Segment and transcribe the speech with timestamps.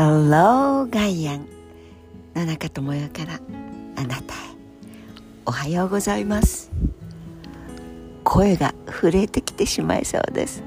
[0.00, 1.48] Hello ガイアン
[2.32, 3.40] 野中智代から
[3.96, 4.36] あなたへ
[5.44, 6.70] おはようございます。
[8.22, 10.62] 声が震えてきてしまいそうです。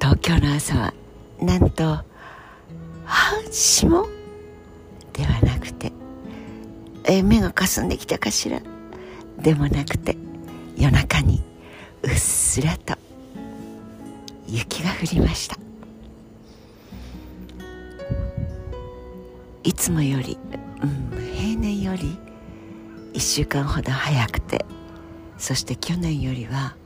[0.00, 0.94] 東京の朝は
[1.40, 2.04] なんとは
[3.50, 4.06] 霜
[5.12, 5.90] ではなくて
[7.02, 8.60] え目がかすんできたかしら？
[9.36, 10.16] でもなくて
[10.76, 11.42] 夜中に
[12.04, 12.94] うっすらと
[14.46, 15.63] 雪が降りました。
[19.64, 20.38] いつもより、
[20.82, 22.18] うん、平年より
[23.14, 24.64] 1週間ほど早くて
[25.38, 26.76] そして去年よりは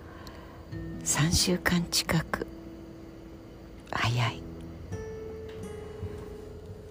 [1.05, 2.47] 3週間近く
[3.91, 4.43] 早い、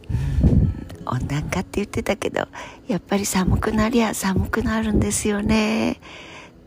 [0.10, 2.48] うん、温暖化って言ってたけど
[2.88, 6.02] やっぱり寒くなりゃ寒くなるんですよね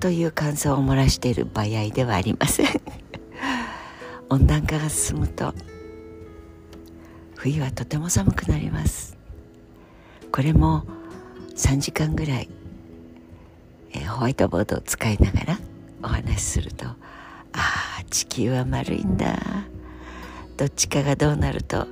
[0.01, 2.67] という感想を漏らしている場合ではありません
[4.31, 5.53] 温暖化が進むと
[7.43, 9.17] 冬はとても寒くなります。
[10.31, 10.85] これも
[11.57, 12.51] 3時間ぐらい、
[13.93, 15.59] えー、ホワイトボードを使いながら
[16.03, 16.97] お話しするとあ
[17.55, 19.39] あ地球は丸いんだ。
[20.59, 21.87] どっちかがどうなると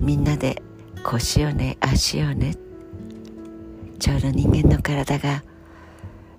[0.00, 0.62] みんなで
[1.04, 2.56] こうしようねああしようね
[3.98, 5.44] ちょうど人間の体が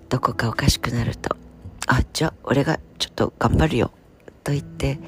[0.08, 1.36] どこかおかしくなると
[1.86, 3.92] あじゃあ俺がちょっと頑張るよ。
[4.42, 4.98] と言って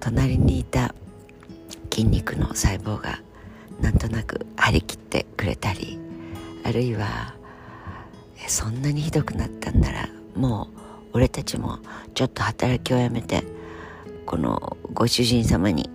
[0.00, 0.94] 隣にいた
[1.92, 3.20] 筋肉の細胞が
[3.82, 6.00] なんとなく張り切ってくれたり
[6.64, 7.34] あるいは
[8.46, 10.78] そんなにひどくなったんならもう
[11.12, 11.80] 俺たちも
[12.14, 13.44] ちょっと働きをやめて
[14.24, 15.90] このご主人様に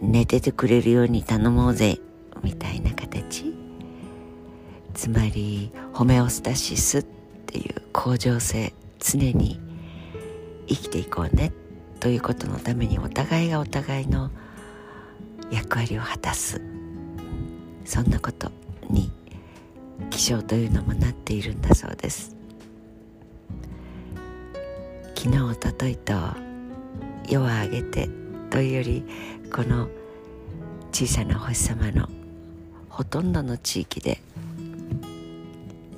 [0.00, 2.00] 寝ててくれるように頼もうぜ
[2.42, 3.54] みたいな形。
[4.94, 7.02] つまりホメオスタシスっ
[7.46, 9.60] ていう向上性常に
[10.68, 11.52] 生きていこうね
[12.00, 14.30] ということのためにお互いがお互いの
[15.50, 16.60] 役割を果たす。
[17.84, 18.50] そんなこと
[18.90, 19.10] に
[20.10, 22.34] 気象というのもなっているんだそうです。
[25.14, 26.12] 昨日おとといと
[27.28, 28.08] 夜は明げて
[28.50, 29.04] というより
[29.50, 29.88] この
[30.92, 32.08] 小さな星様の
[32.88, 34.20] ほとんどの地域で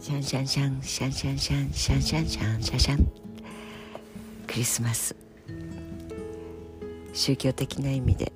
[0.01, 3.13] シャンシャンシャンシャンシャンシャンシャンシャンシャンシャンシャン
[4.47, 5.17] クリスマス。
[7.13, 8.33] 宗教的な意味で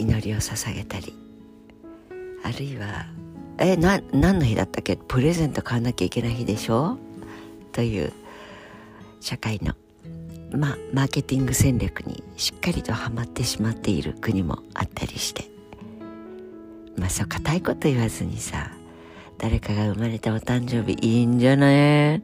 [0.00, 1.14] 祈りを捧げたり
[2.42, 3.06] あるいは
[3.58, 4.96] えな何の日だったっけ？
[4.96, 6.98] プレゼント買わなきゃいけない日でしょ？
[7.72, 8.12] という
[9.20, 9.74] 社会の
[10.52, 15.44] まマーケティング戦略にしっかりとはまってしまっている国もあったりして。
[16.96, 18.72] まあそう固いこと言わずにさ
[19.38, 22.22] 誰かが生まれたお誕生日いいんじゃない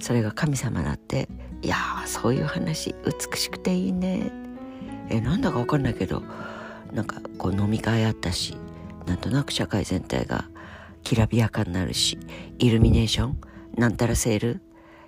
[0.00, 1.28] それが神様だって。
[1.60, 1.76] いや
[2.06, 4.32] そういう話美しくていいね。
[5.10, 6.22] えなんだか分かんないけど
[6.92, 8.56] なんかこう飲み会あったし
[9.06, 10.48] なんとなく社会全体が
[11.02, 12.18] きらびやかになるし
[12.58, 13.40] イルミネーション
[13.74, 14.60] なんたらセール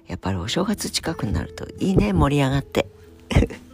[0.07, 2.89] やっぱりお正月近くになるといいね盛り上がって。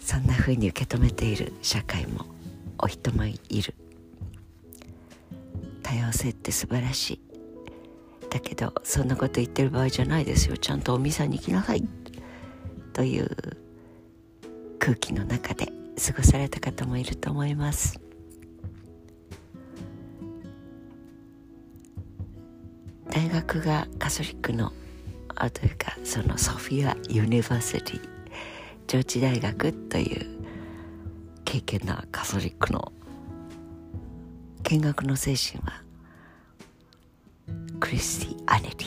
[0.00, 2.26] そんな風に受け止めている社会も
[2.78, 3.74] お人もいる。
[5.82, 7.20] 多様性って素晴らしい。
[8.28, 10.56] だけどそんなこと言ってる場合じゃないですよ。
[10.58, 11.88] ちゃんとお店に行きなさい。
[12.92, 13.30] という
[14.78, 15.81] 空気の中で。
[15.96, 18.00] 過ごされた方もいると思います。
[23.10, 24.72] 大学がカソリックの
[25.34, 28.00] あというかその Sophia University
[28.86, 30.26] 上智大学という
[31.44, 32.92] 敬虔なカソリックの
[34.62, 35.82] 建学の精神は
[37.80, 38.86] Christianity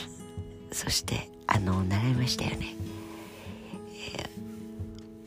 [0.72, 2.85] そしてあの習いましたよね。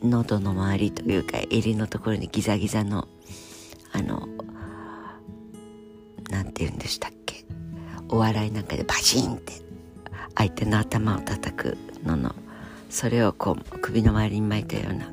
[0.03, 3.07] 喉の周りというか襟のところにギザギザの
[3.91, 4.27] あの
[6.29, 7.45] なんて言うんでしたっけ？
[8.07, 9.53] お笑いなんかでバシンって
[10.35, 12.35] 相手の頭を叩くのの
[12.89, 15.11] それをこう首の周りに巻いたような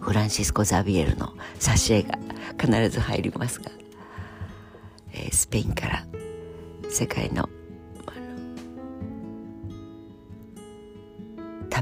[0.00, 2.18] フランシスコ・ザビエルの挿絵が
[2.60, 3.70] 必ず入りますが、
[5.12, 6.04] えー、スペインから
[6.90, 7.48] 世界の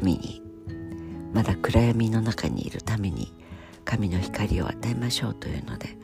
[0.03, 0.42] 民に
[1.33, 3.33] まだ暗闇の中にいるために
[3.85, 5.97] 神の光を与えましょうというので、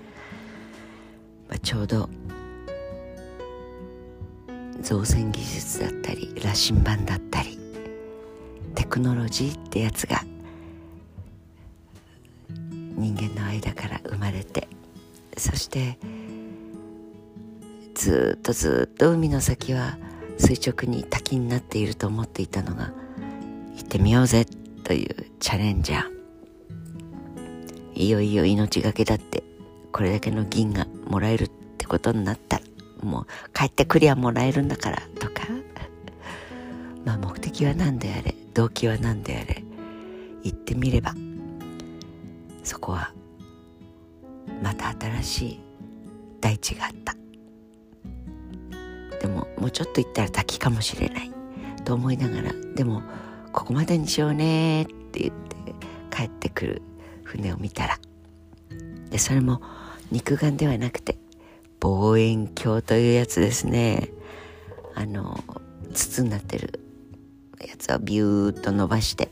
[1.48, 2.08] まあ、ちょうど
[4.80, 7.58] 造船技術だったり羅針盤だったり
[8.74, 10.22] テクノロジーってやつが
[12.48, 14.68] 人間の間から生まれて
[15.36, 15.98] そして
[17.94, 19.98] ずっとずっと海の先は
[20.38, 22.92] 垂直に滝になっていると思っていたのが
[23.76, 24.46] 行ってみようぜ
[24.88, 26.02] というチャレンジャー。
[27.94, 29.44] いよいいよ命がけだって
[29.92, 32.62] これだけの銀がもらえるってことになったら
[33.02, 35.42] もう帰ってくりゃもらえるんだからとか。
[37.04, 39.62] まあ目的は何であれ動機は何であれ
[40.42, 41.14] 言ってみれば。
[42.64, 43.12] そこは
[44.62, 45.60] また新しい
[46.40, 47.14] 大地があった。
[49.20, 51.30] でももうちょっと行ったら滝かもしれない。
[51.84, 52.54] と思いながら。
[52.74, 53.02] でも
[53.52, 55.74] ここまでにしようねって言って
[56.14, 56.82] 帰ってくる
[57.24, 57.98] 船を見たら。
[59.10, 59.62] でそれも
[60.10, 61.18] 肉眼ではなくて
[61.80, 64.10] 望遠鏡というやつですね。
[64.94, 65.42] あの
[65.94, 66.80] 筒になってる
[67.66, 69.30] やつをビューッと伸ばして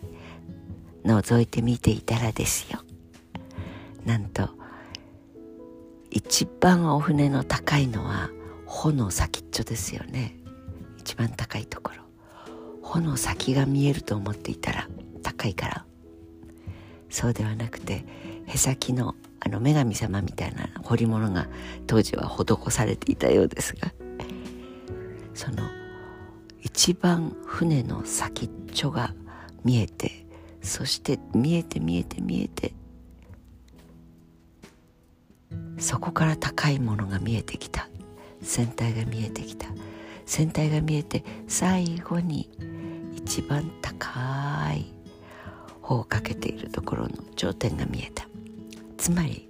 [1.05, 2.81] 覗いてみていたらですよ。
[4.05, 4.49] なんと
[6.11, 8.31] 一番お船の高いのは
[8.65, 10.37] 穂の先っちょですよね。
[10.99, 11.96] 一番高いところ。
[12.87, 14.89] 穂の先が見えると思っていたら
[15.23, 15.85] 高いから。
[17.09, 18.05] そうではなくて
[18.47, 21.47] へさきのあの女神様みたいな彫り物が
[21.87, 23.93] 当時は施されていたようですが
[25.35, 25.59] その
[26.63, 29.15] 一番船の先っちょが
[29.65, 30.27] 見えて
[30.63, 32.75] そして見えて見えて見えて
[35.79, 37.89] そこから高いものが見えてきた。
[38.43, 39.69] 船体が見えてきた。
[40.25, 42.51] 船体が見えて最後に
[43.27, 44.87] 一番高い
[45.83, 48.25] 帆をかけているところの頂点が見えた。
[48.97, 49.49] つまり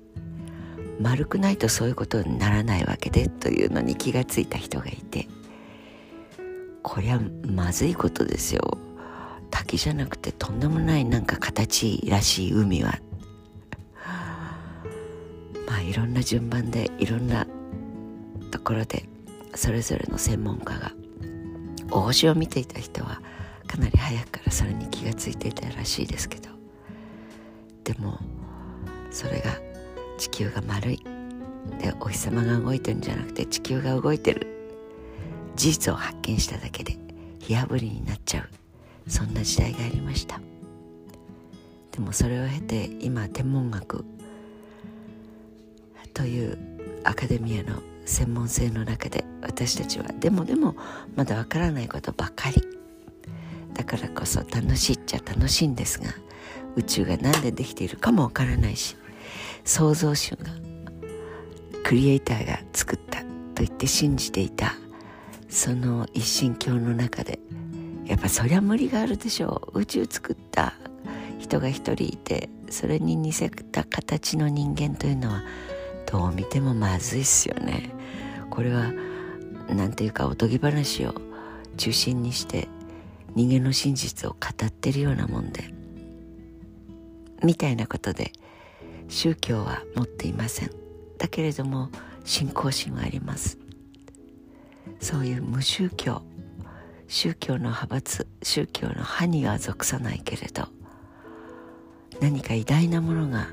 [0.99, 5.29] 丸くないとそういうことにならないわけでというのに気がついた人がいて
[6.83, 8.79] こりゃまずいことですよ。
[9.51, 12.99] 滝じゃなくてとんでもないなんか形らしい海は。
[15.69, 17.47] まあいろんな順番でいろんな
[18.51, 19.07] ところで
[19.55, 20.93] それぞれの専門家が
[21.91, 23.21] お星を見ていた人は
[23.67, 26.51] かなり早くからそれに気がついていたらしいですけど。
[27.85, 28.19] でも
[29.11, 29.53] それが
[30.19, 31.01] 地球が丸い。
[31.81, 34.47] でお日様が動いてるんじゃなくて地球が動いてる。
[35.57, 36.99] 事実を発見しただけで
[37.39, 39.11] 火あぶりになっちゃう。
[39.11, 40.41] そんな時代がありました。
[41.93, 44.05] でもそれを経て今天文学。
[46.13, 46.59] という
[47.05, 50.75] アカデミアの専門性の中で私たちはでもでも
[51.15, 52.76] まだわからないことばかり。
[53.77, 56.07] だからこそ楽しいっちゃ楽しいんですが
[56.77, 58.97] 宇宙が何でできているかもわからないし
[59.65, 60.47] 創造主が
[61.85, 63.27] クリエイターが作ったと
[63.57, 64.75] 言って信じていた
[65.49, 67.39] その一神教の中で
[68.07, 69.81] やっぱそりゃ無理があるでしょう。
[69.81, 70.75] 宇宙作った
[71.39, 75.43] 人が一人いてそれに似せた形の人間というのは
[76.11, 77.91] どう見てもまずいっすよね。
[78.51, 78.93] これは
[79.69, 81.15] 何ていうかおとぎ話を
[81.77, 82.69] 中心にして
[83.37, 84.37] 人間の真実を語
[84.67, 85.63] ってるようなもんで
[87.45, 88.33] みたいなことで
[89.09, 90.71] 宗教は持っていません。
[91.19, 91.91] だけれども
[92.25, 93.59] 信仰心はあります。
[95.01, 96.23] そういう無宗教
[97.09, 100.69] 宗教の派閥宗教の派には属さないけれど
[102.21, 103.49] 何か偉大なものが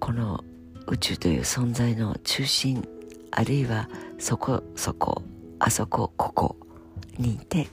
[0.00, 0.42] この
[0.86, 2.86] 宇宙という存在の中心
[3.30, 3.88] あるいは
[4.18, 5.22] そこそこ
[5.58, 6.56] あそこここ
[7.18, 7.68] にいて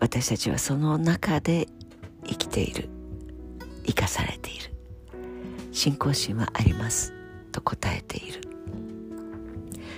[0.00, 1.68] 私たちはその中で
[2.26, 2.88] 生きている。
[3.86, 4.70] 生かされている。
[5.72, 7.12] 信仰心はあります。
[7.52, 8.40] と答えている。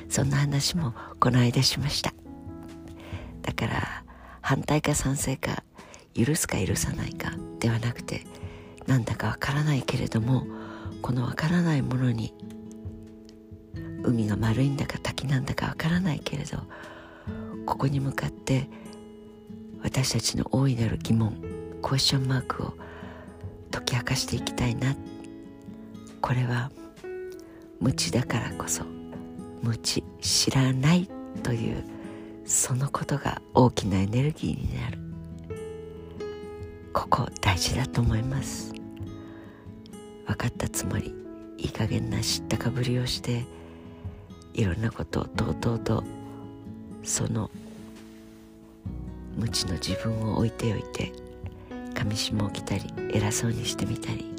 [0.09, 2.13] そんな話もこの間しました。
[3.43, 4.05] だから
[4.41, 5.63] 反対か賛成か
[6.15, 8.27] 許すか許さないかではなくて
[8.87, 10.47] なんだかわからないけれども
[11.01, 12.35] このわからないものに
[14.05, 16.59] 海が丸いんだか滝なんだかわからないけれど
[17.67, 18.69] ここに向かって
[19.83, 21.37] 私たちの大いなる疑問
[21.83, 22.75] クエスチョンマークを
[23.71, 24.95] 解き明かしていきたいな。
[26.21, 26.71] これは
[27.81, 28.85] 無知だからこそ
[29.63, 31.09] 無知知らない
[31.43, 31.85] という
[32.45, 34.99] そのことが大きなエネルギーになる。
[36.93, 38.73] ここ大事だと思います。
[40.27, 41.15] 分かったつもり
[41.59, 43.45] いい加減な知ったかぶりをして
[44.55, 46.05] いろんなことをとうとうと
[47.03, 47.51] その
[49.37, 51.13] 無知の自分を置いておいて
[51.95, 54.33] 紙紐を着たり偉そうにしてみたり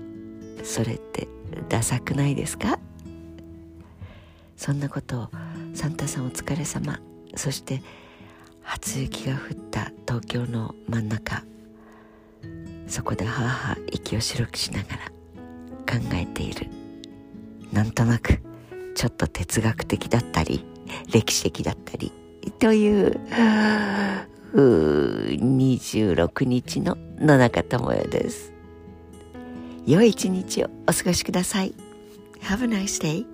[0.63, 1.27] それって
[1.69, 2.79] ダサくないですか？
[4.55, 5.29] そんなことを
[5.73, 6.99] サンタさんお疲れ様。
[7.35, 7.81] そして
[8.61, 9.39] 初雪が降っ
[9.71, 11.43] た東京の真ん中。
[12.87, 16.67] そこではあはあ息を白くしながら考えている。
[17.71, 18.41] なんとなく
[18.95, 20.65] ちょっと哲学的だったり
[21.11, 22.11] 歴史的だったり。
[22.51, 23.19] という
[24.53, 28.53] う26日の野中智也です。
[29.85, 31.73] 良い一日をお過ごしください。
[32.41, 33.32] Have a nice day.